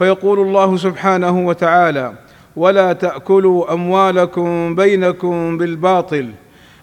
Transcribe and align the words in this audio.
فيقول 0.00 0.40
الله 0.40 0.76
سبحانه 0.76 1.46
وتعالى 1.46 2.12
ولا 2.56 2.92
تأكلوا 2.92 3.72
أموالكم 3.72 4.74
بينكم 4.74 5.58
بالباطل 5.58 6.30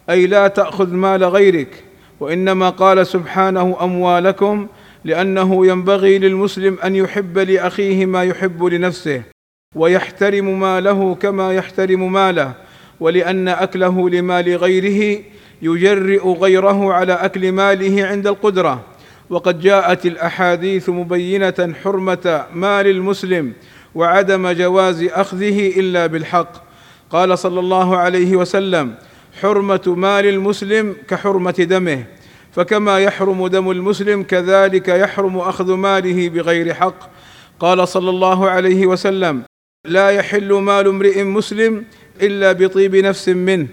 أي 0.09 0.27
لا 0.27 0.47
تأخذ 0.47 0.93
مال 0.93 1.23
غيرك 1.23 1.83
وإنما 2.19 2.69
قال 2.69 3.07
سبحانه 3.07 3.77
أموالكم 3.81 4.67
لأنه 5.03 5.67
ينبغي 5.67 6.19
للمسلم 6.19 6.77
أن 6.83 6.95
يحب 6.95 7.37
لأخيه 7.37 8.05
ما 8.05 8.23
يحب 8.23 8.63
لنفسه 8.63 9.21
ويحترم 9.75 10.59
ماله 10.59 11.15
كما 11.15 11.53
يحترم 11.53 12.13
ماله 12.13 12.53
ولأن 12.99 13.47
أكله 13.47 14.09
لمال 14.09 14.57
غيره 14.57 15.19
يجرئ 15.61 16.27
غيره 16.29 16.93
على 16.93 17.13
أكل 17.13 17.51
ماله 17.51 18.05
عند 18.05 18.27
القدرة. 18.27 18.81
وقد 19.29 19.59
جاءت 19.59 20.05
الأحاديث 20.05 20.89
مبينة 20.89 21.73
حرمة 21.83 22.45
مال 22.53 22.87
المسلم 22.87 23.53
وعدم 23.95 24.51
جواز 24.51 25.03
أخذه 25.03 25.79
إلا 25.79 26.07
بالحق. 26.07 26.51
قال 27.09 27.39
صلى 27.39 27.59
الله 27.59 27.97
عليه 27.97 28.35
وسلم 28.35 28.95
حرمة 29.41 29.81
مال 29.87 30.25
المسلم 30.25 30.95
كحرمة 31.07 31.51
دمه 31.51 32.03
فكما 32.51 32.99
يحرم 32.99 33.47
دم 33.47 33.71
المسلم 33.71 34.23
كذلك 34.23 34.87
يحرم 34.87 35.37
أخذ 35.37 35.73
ماله 35.73 36.29
بغير 36.29 36.73
حق. 36.73 37.09
قال 37.59 37.87
صلى 37.87 38.09
الله 38.09 38.49
عليه 38.49 38.85
وسلم 38.87 39.43
لا 39.85 40.09
يحل 40.09 40.53
مال 40.53 40.87
امرئ 40.87 41.23
مسلم 41.23 41.85
إلا 42.21 42.51
بطيب 42.51 42.95
نفس 42.95 43.29
منه 43.29 43.67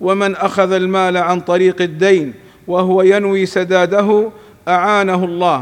ومن 0.00 0.36
أخذ 0.36 0.72
المال 0.72 1.16
عن 1.16 1.40
طريق 1.40 1.82
الدين 1.82 2.34
وهو 2.66 3.02
ينوي 3.02 3.46
سداده 3.46 4.30
أعانه 4.70 5.24
الله. 5.24 5.58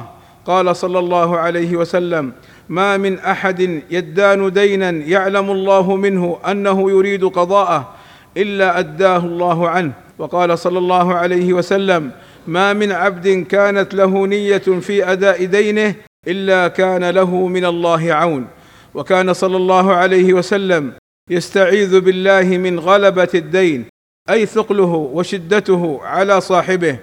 قال 0.46 0.76
صلى 0.76 0.98
الله 0.98 1.38
عليه 1.38 1.76
وسلم 1.76 2.32
ما 2.68 2.96
من 2.96 3.18
أحد 3.18 3.82
يدان 3.90 4.52
دينا 4.52 4.90
يعلم 4.90 5.50
الله 5.50 5.96
منه 5.96 6.38
أنه 6.50 6.90
يريد 6.90 7.24
قضاءه 7.24 7.94
إلا 8.36 8.78
أداه 8.78 9.18
الله 9.18 9.68
عنه. 9.68 9.92
وقال 10.18 10.58
صلى 10.58 10.78
الله 10.78 11.14
عليه 11.14 11.52
وسلم 11.52 12.10
ما 12.46 12.72
من 12.72 12.92
عبد 12.92 13.28
كانت 13.28 13.94
له 13.94 14.26
نية 14.26 14.66
في 14.80 15.12
أداء 15.12 15.44
دينه 15.44 15.94
إلا 16.28 16.68
كان 16.68 17.10
له 17.10 17.46
من 17.46 17.64
الله 17.64 18.12
عون. 18.12 18.46
وكان 18.94 19.32
صلى 19.32 19.56
الله 19.56 19.92
عليه 19.92 20.32
وسلم 20.32 20.92
يستعيذ 21.30 22.00
بالله 22.00 22.42
من 22.42 22.78
غلبة 22.78 23.28
الدين 23.34 23.84
أي 24.30 24.46
ثقله 24.46 25.10
وشدته 25.12 26.00
على 26.02 26.40
صاحبه. 26.40 26.98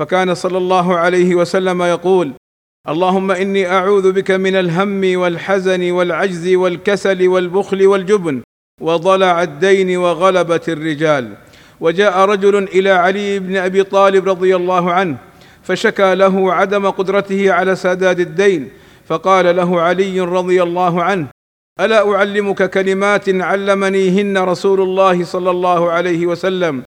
فكان 0.00 0.34
صلى 0.34 0.58
الله 0.58 0.96
عليه 0.96 1.34
وسلم 1.34 1.82
يقول 1.82 2.32
اللهم 2.88 3.30
إني 3.30 3.72
أعوذ 3.72 4.12
بك 4.12 4.30
من 4.30 4.56
الهم 4.56 5.20
والحزن 5.20 5.90
والعجز 5.90 6.54
والكسل 6.54 7.28
والبخل 7.28 7.86
والجبن 7.86 8.42
وضلع 8.80 9.42
الدين 9.42 9.96
وغلبه 9.96 10.60
الرجال. 10.68 11.36
وجاء 11.80 12.24
رجل 12.24 12.56
إلى 12.64 12.90
علي 12.90 13.38
بن 13.38 13.56
أبي 13.56 13.82
طالب 13.82 14.28
رضي 14.28 14.56
الله 14.56 14.92
عنه 14.92 15.16
فشكى 15.62 16.14
له 16.14 16.52
عدم 16.52 16.90
قدرته 16.90 17.52
على 17.52 17.76
سداد 17.76 18.20
الدين 18.20 18.68
فقال 19.06 19.56
له 19.56 19.80
علي 19.80 20.20
رضي 20.20 20.62
الله 20.62 21.02
عنه 21.02 21.26
ألا 21.80 22.14
أعلمك 22.14 22.70
كلمات 22.70 23.28
علمنيهن 23.28 24.38
رسول 24.38 24.80
الله 24.80 25.24
صلى 25.24 25.50
الله 25.50 25.90
عليه 25.90 26.26
وسلم؟ 26.26 26.82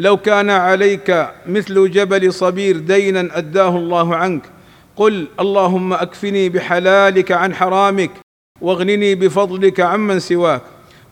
لو 0.00 0.16
كان 0.16 0.50
عليك 0.50 1.28
مثل 1.46 1.90
جبل 1.90 2.32
صبير 2.32 2.76
دينا 2.78 3.38
أداه 3.38 3.76
الله 3.76 4.16
عنك 4.16 4.42
قل 4.96 5.28
اللهم 5.40 5.92
أكفني 5.92 6.48
بحلالك 6.48 7.32
عن 7.32 7.54
حرامك 7.54 8.10
واغنني 8.60 9.14
بفضلك 9.14 9.80
عمن 9.80 10.20
سواك. 10.20 10.62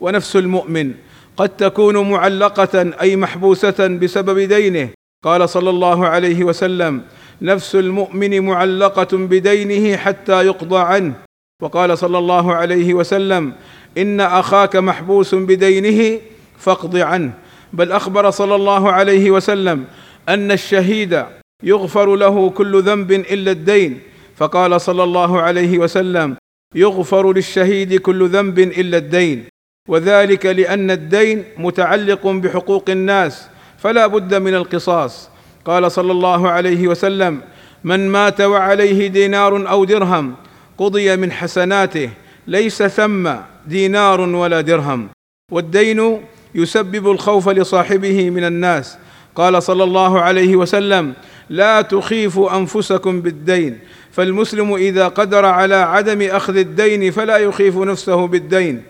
ونفس 0.00 0.36
المؤمن 0.36 0.94
قد 1.36 1.48
تكون 1.48 2.10
معلقة 2.10 2.90
أي 3.00 3.16
محبوسة 3.16 3.86
بسبب 3.86 4.38
دينه. 4.38 4.88
قال 5.24 5.48
صلى 5.48 5.70
الله 5.70 6.06
عليه 6.06 6.44
وسلم 6.44 7.02
نفس 7.42 7.74
المؤمن 7.76 8.40
معلقة 8.40 9.16
بدينه 9.16 9.96
حتى 9.96 10.46
يقضى 10.46 10.78
عنه. 10.78 11.14
وقال 11.62 11.98
صلى 11.98 12.18
الله 12.18 12.54
عليه 12.54 12.94
وسلم 12.94 13.52
إن 13.98 14.20
أخاك 14.20 14.76
محبوس 14.76 15.34
بدينه 15.34 16.20
فاقض 16.58 16.96
عنه. 16.96 17.47
بل 17.72 17.92
أخبر 17.92 18.30
صلى 18.30 18.54
الله 18.54 18.92
عليه 18.92 19.30
وسلم 19.30 19.84
أن 20.28 20.52
الشهيد 20.52 21.24
يغفر 21.62 22.16
له 22.16 22.50
كل 22.50 22.82
ذنب 22.82 23.12
إلا 23.12 23.50
الدين. 23.50 24.00
فقال 24.36 24.80
صلى 24.80 25.02
الله 25.04 25.40
عليه 25.40 25.78
وسلم 25.78 26.36
يغفر 26.74 27.32
للشهيد 27.32 27.94
كل 28.00 28.28
ذنب 28.28 28.58
إلا 28.58 28.96
الدين. 28.96 29.44
وذلك 29.88 30.46
لأن 30.46 30.90
الدين 30.90 31.44
متعلق 31.58 32.26
بحقوق 32.26 32.90
الناس 32.90 33.48
فلا 33.78 34.06
بد 34.06 34.34
من 34.34 34.54
القصاص. 34.54 35.30
قال 35.64 35.92
صلى 35.92 36.12
الله 36.12 36.50
عليه 36.50 36.88
وسلم 36.88 37.40
من 37.84 38.08
مات 38.08 38.40
وعليه 38.40 39.06
دينار 39.06 39.70
أو 39.70 39.84
درهم 39.84 40.34
قضي 40.78 41.16
من 41.16 41.32
حسناته 41.32 42.10
ليس 42.46 42.82
ثم 42.82 43.30
دينار 43.66 44.20
ولا 44.20 44.60
درهم. 44.60 45.08
والدين 45.52 46.20
يسبب 46.58 47.10
الخوف 47.10 47.48
لصاحبه 47.48 48.30
من 48.30 48.44
الناس. 48.44 48.98
قال 49.34 49.62
صلى 49.62 49.84
الله 49.84 50.20
عليه 50.20 50.56
وسلم 50.56 51.12
لا 51.50 51.80
تخيفوا 51.80 52.56
أنفسكم 52.56 53.20
بالدين 53.20 53.78
فالمسلم 54.12 54.74
إذا 54.74 55.08
قدر 55.08 55.44
على 55.46 55.74
عدم 55.74 56.22
أخذ 56.22 56.56
الدين 56.56 57.10
فلا 57.10 57.36
يخيف 57.36 57.76
نفسه 57.76 58.26
بالدين. 58.26 58.82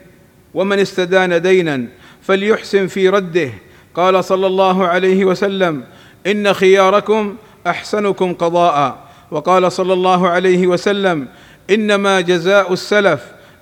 ومن 0.54 0.78
استدان 0.78 1.42
دينا 1.42 1.86
فليحسن 2.22 2.86
في 2.86 3.08
رده. 3.08 3.50
قال 3.94 4.24
صلى 4.24 4.46
الله 4.46 4.86
عليه 4.86 5.24
وسلم 5.24 5.84
إن 6.26 6.52
خياركم 6.52 7.36
أحسنكم 7.66 8.34
قضاء. 8.34 8.98
وقال 9.30 9.72
صلى 9.72 9.92
الله 9.92 10.28
عليه 10.28 10.66
وسلم 10.66 11.28
إنما 11.70 12.20
جزاء 12.20 12.72
السلف 12.72 13.20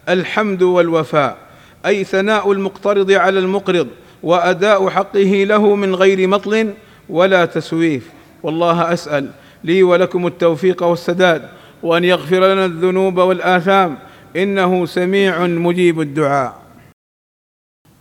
الحمد 0.09 0.62
والوفاء. 0.62 1.37
أي 1.86 2.04
ثناء 2.04 2.53
المقترض 2.53 3.10
على 3.13 3.39
المقرض. 3.39 3.89
وأداء 4.27 4.89
حقه 4.89 5.45
له 5.45 5.75
من 5.75 5.95
غير 5.95 6.28
مطل 6.28 6.75
ولا 7.09 7.45
تسويف. 7.45 8.11
والله 8.43 8.93
أسأل 8.93 9.31
لي 9.65 9.83
ولكم 9.83 10.27
التوفيق 10.27 10.83
والسداد 10.83 11.43
وأن 11.83 12.05
يغفر 12.05 12.53
لنا 12.53 12.65
الذنوب 12.65 13.19
والآثام. 13.19 13.99
إنه 14.37 14.87
سميع 14.87 15.47
مجيب 15.47 16.01
الدعاء. 16.01 16.63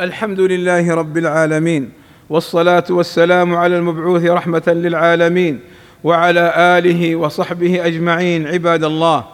الحمد 0.01 0.39
لله 0.39 0.95
رب 0.95 1.18
العالمين 1.18 1.92
والصلاة 2.30 2.83
والسلام 2.89 3.56
على 3.56 3.77
المبعوث 3.77 4.25
رحمة 4.25 4.63
للعالمين 4.68 5.60
وعلى 6.04 6.54
آله 6.57 7.16
وصحبه 7.16 7.86
أجمعين 7.86 8.48
عباد 8.48 8.83
الله. 8.83 9.25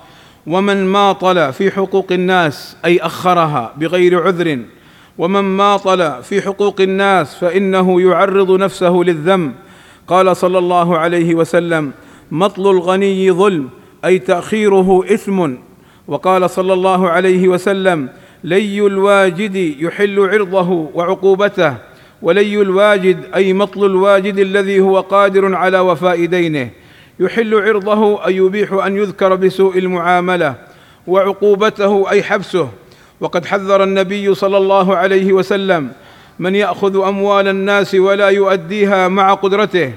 ومن 0.48 0.86
ماطل 0.86 1.54
في 1.54 1.72
حقوق 1.72 2.12
الناس 2.12 2.76
أي 2.86 3.00
أخرها 3.00 3.74
بغير 3.78 4.24
عذر 4.28 4.60
ومن 5.22 5.42
ماطل 5.42 6.24
في 6.24 6.42
حقوق 6.42 6.82
الناس 6.82 7.36
فإنه 7.36 8.02
يعرض 8.02 8.52
نفسه 8.52 8.90
للذم. 8.90 9.54
قال 10.08 10.38
صلى 10.38 10.58
الله 10.58 10.98
عليه 10.98 11.36
وسلم 11.36 11.92
مطل 12.32 12.70
الغني 12.70 13.32
ظلم 13.32 13.70
أي 14.06 14.20
تأخيره 14.20 15.04
إثم. 15.14 15.54
وقال 16.08 16.50
صلى 16.50 16.74
الله 16.74 17.10
عليه 17.10 17.48
وسلم 17.48 18.10
لي 18.44 18.82
الواجد 18.82 19.56
يحل 19.56 20.20
عرضه 20.20 20.90
وعقوبته 20.94 21.76
ولي 22.22 22.62
الواجد 22.62 23.18
أي 23.36 23.54
مطل 23.54 23.86
الواجد 23.86 24.40
الذي 24.40 24.80
هو 24.80 25.00
قادر 25.00 25.56
على 25.56 25.80
وفاء 25.80 26.26
دينه 26.26 26.70
يحل 27.20 27.56
عرضه 27.56 28.26
أي 28.26 28.36
يبيح 28.36 28.74
أن 28.74 28.98
يذكر 28.98 29.36
بسوء 29.36 29.78
المعاملة 29.78 30.56
وعقوبته 31.08 32.10
أي 32.10 32.24
حبسه. 32.24 32.70
وقد 33.22 33.46
حذر 33.46 33.84
النبي 33.84 34.36
صلى 34.36 34.58
الله 34.58 34.96
عليه 34.96 35.34
وسلم 35.34 35.90
من 36.40 36.56
يأخذ 36.56 37.08
أموال 37.08 37.48
الناس 37.48 37.96
ولا 37.96 38.30
يؤديها 38.30 39.08
مع 39.08 39.34
قدرته. 39.34 39.94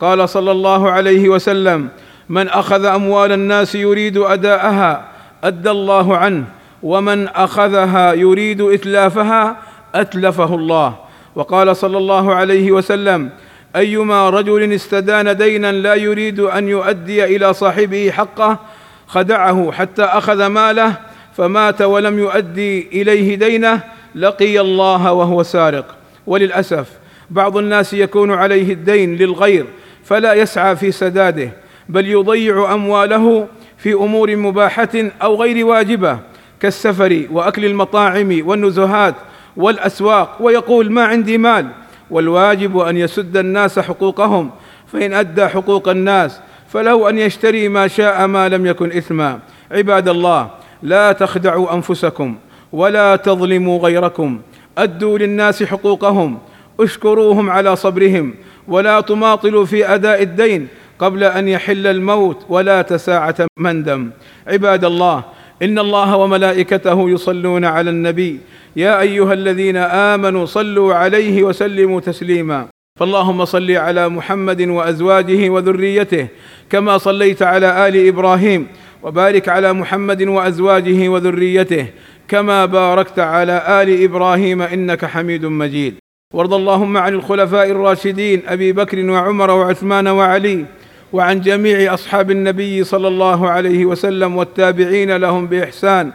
قال 0.00 0.28
صلى 0.28 0.50
الله 0.50 0.90
عليه 0.90 1.28
وسلم 1.28 1.88
من 2.28 2.48
أخذ 2.48 2.84
أموال 2.84 3.32
الناس 3.32 3.74
يريد 3.74 4.16
أداءها 4.16 5.08
أدى 5.44 5.70
الله 5.70 6.16
عنه 6.16 6.44
ومن 6.82 7.28
أخذها 7.28 8.12
يريد 8.12 8.60
إتلافها 8.60 9.56
أتلفه 9.94 10.54
الله. 10.54 10.94
وقال 11.34 11.76
صلى 11.76 11.98
الله 11.98 12.34
عليه 12.34 12.72
وسلم 12.72 13.30
أيما 13.76 14.30
رجل 14.30 14.72
استدان 14.72 15.36
دينا 15.36 15.72
لا 15.72 15.94
يريد 15.94 16.40
أن 16.40 16.68
يؤدي 16.68 17.24
إلى 17.24 17.54
صاحبه 17.54 18.10
حقه 18.10 18.58
خدعه 19.06 19.72
حتى 19.72 20.02
أخذ 20.02 20.46
ماله 20.46 21.07
فمات 21.38 21.82
ولم 21.82 22.18
يؤدي 22.18 22.88
إليه 22.92 23.34
دينه 23.34 23.80
لقي 24.14 24.60
الله 24.60 25.12
وهو 25.12 25.42
سارق. 25.42 25.96
وللأسف 26.26 26.88
بعض 27.30 27.56
الناس 27.56 27.94
يكون 27.94 28.32
عليه 28.32 28.72
الدين 28.72 29.16
للغير 29.16 29.66
فلا 30.04 30.34
يسعى 30.34 30.76
في 30.76 30.92
سداده 30.92 31.50
بل 31.88 32.06
يضيع 32.06 32.74
أمواله 32.74 33.46
في 33.78 33.92
أمور 33.94 34.36
مباحة 34.36 34.88
أو 35.22 35.42
غير 35.42 35.66
واجبة 35.66 36.18
كالسفر 36.60 37.22
وأكل 37.30 37.64
المطاعم 37.64 38.42
والنزهات 38.44 39.14
والأسواق 39.56 40.36
ويقول 40.40 40.92
ما 40.92 41.04
عندي 41.04 41.38
مال. 41.38 41.66
والواجب 42.10 42.78
أن 42.78 42.96
يسد 42.96 43.36
الناس 43.36 43.78
حقوقهم 43.78 44.50
فإن 44.92 45.14
أدى 45.14 45.46
حقوق 45.48 45.88
الناس 45.88 46.40
فله 46.68 47.08
أن 47.08 47.18
يشتري 47.18 47.68
ما 47.68 47.88
شاء 47.88 48.26
ما 48.26 48.48
لم 48.48 48.66
يكن 48.66 48.92
إثما. 48.92 49.38
عباد 49.72 50.08
الله 50.08 50.50
لا 50.82 51.12
تخدعوا 51.12 51.74
أنفسكم 51.74 52.36
ولا 52.72 53.16
تظلموا 53.16 53.78
غيركم. 53.78 54.40
أدوا 54.78 55.18
للناس 55.18 55.62
حقوقهم 55.62 56.38
اشكروهم 56.80 57.50
على 57.50 57.76
صبرهم 57.76 58.34
ولا 58.68 59.00
تماطلوا 59.00 59.64
في 59.64 59.94
أداء 59.94 60.22
الدين 60.22 60.68
قبل 60.98 61.24
أن 61.24 61.48
يحل 61.48 61.86
الموت 61.86 62.46
ولا 62.48 62.82
تساعة 62.82 63.46
مندم 63.58 64.10
عباد 64.46 64.84
الله 64.84 65.24
إن 65.62 65.78
الله 65.78 66.16
وملائكته 66.16 67.10
يصلون 67.10 67.64
على 67.64 67.90
النبي. 67.90 68.40
يا 68.76 69.00
أيها 69.00 69.32
الذين 69.32 69.76
آمنوا 69.76 70.46
صلوا 70.46 70.94
عليه 70.94 71.42
وسلموا 71.42 72.00
تسليما. 72.00 72.66
فاللهم 72.98 73.44
صل 73.44 73.70
على 73.70 74.08
محمد 74.08 74.62
وأزواجه 74.62 75.50
وذريته 75.50 76.28
كما 76.70 76.98
صليت 76.98 77.42
على 77.42 77.88
آل 77.88 78.08
إبراهيم 78.08 78.66
وبارك 79.02 79.48
على 79.48 79.72
محمد 79.72 80.22
وأزواجه 80.22 81.08
وذريته 81.08 81.86
كما 82.28 82.66
باركت 82.66 83.18
على 83.18 83.82
آل 83.82 84.02
إبراهيم 84.04 84.62
إنك 84.62 85.04
حميد 85.04 85.46
مجيد. 85.46 85.94
وارض 86.34 86.54
اللهم 86.54 86.96
عن 86.96 87.14
الخلفاء 87.14 87.70
الراشدين 87.70 88.42
أبي 88.48 88.72
بكر 88.72 89.10
وعمر 89.10 89.50
وعثمان 89.50 90.08
وعلي 90.08 90.64
وعن 91.12 91.40
جميع 91.40 91.94
أصحاب 91.94 92.30
النبي 92.30 92.84
صلى 92.84 93.08
الله 93.08 93.50
عليه 93.50 93.86
وسلم 93.86 94.36
والتابعين 94.36 95.16
لهم 95.16 95.46
بإحسان 95.46 96.12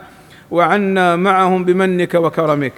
وعنا 0.52 1.16
معهم 1.16 1.66
بمنك 1.66 2.14
وكرمك. 2.14 2.74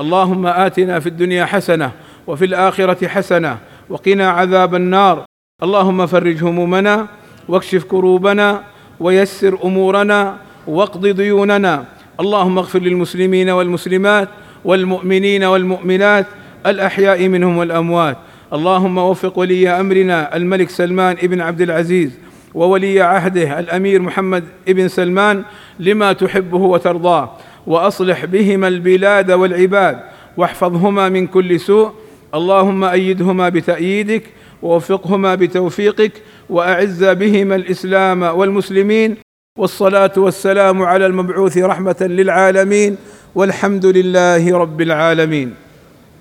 اللهم 0.00 0.46
آتنا 0.46 1.00
في 1.00 1.08
الدنيا 1.08 1.44
حسنة 1.44 1.92
وفي 2.26 2.44
الآخرة 2.44 3.08
حسنة 3.08 3.58
وقنا 3.88 4.30
عذاب 4.30 4.74
النار. 4.74 5.24
اللهم 5.62 6.06
فرج 6.06 6.44
همومنا 6.44 7.06
واكشف 7.48 7.84
كروبنا 7.84 8.62
ويسر 9.00 9.58
أمورنا 9.64 10.36
واقض 10.66 11.06
ديوننا. 11.06 11.84
اللهم 12.20 12.58
اغفر 12.58 12.78
للمسلمين 12.78 13.50
والمسلمات 13.50 14.28
والمؤمنين 14.64 15.44
والمؤمنات 15.44 16.26
الأحياء 16.66 17.28
منهم 17.28 17.58
والأموات. 17.58 18.16
اللهم 18.52 18.98
وفق 18.98 19.38
ولي 19.38 19.68
أمرنا 19.68 20.36
الملك 20.36 20.70
سلمان 20.70 21.16
بن 21.22 21.40
عبد 21.40 21.60
العزيز 21.60 22.18
وولي 22.54 23.00
عهده 23.00 23.58
الأمير 23.58 24.02
محمد 24.02 24.44
بن 24.68 24.88
سلمان 24.88 25.42
لما 25.78 26.12
تحبه 26.12 26.58
وترضاه. 26.58 27.30
وأصلح 27.66 28.24
بهما 28.24 28.68
البلاد 28.68 29.30
والعباد 29.30 30.00
واحفظهما 30.36 31.08
من 31.08 31.26
كل 31.26 31.60
سوء. 31.60 31.90
اللهم 32.34 32.84
أيدهما 32.84 33.48
بتأييدك 33.48 34.22
ووفقهما 34.62 35.34
بتوفيقك 35.34 36.12
وأعز 36.50 37.04
بهما 37.04 37.54
الإسلام 37.54 38.22
والمسلمين 38.22 39.16
والصلاة 39.58 40.12
والسلام 40.16 40.82
على 40.82 41.06
المبعوث 41.06 41.58
رحمة 41.58 41.96
للعالمين 42.00 42.96
والحمد 43.34 43.86
لله 43.86 44.58
رب 44.58 44.80
العالمين. 44.80 45.54